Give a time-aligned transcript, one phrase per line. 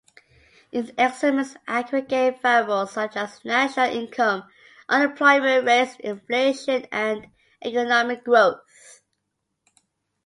[0.71, 4.49] It examines aggregate variables, such as national income,
[4.89, 7.27] unemployment rates, inflation, and
[7.63, 8.61] economic growth.